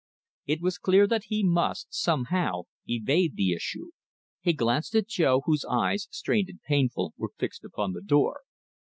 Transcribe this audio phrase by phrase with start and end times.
[0.47, 3.91] It was clear that he must, somehow, evade the issue.
[4.41, 8.41] He glanced at Jo, whose eyes, strained and painful, were fixed upon the door.